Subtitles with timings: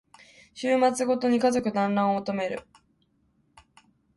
[0.55, 2.61] 週末ごとに家族だんらんを求める